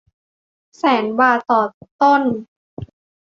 [0.77, 1.61] แสนบาทต่อ
[2.01, 2.21] ต้น